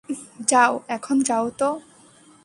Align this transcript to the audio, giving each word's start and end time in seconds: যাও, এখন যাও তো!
যাও, 0.47 0.73
এখন 0.87 1.17
যাও 1.21 1.45
তো! 1.51 1.69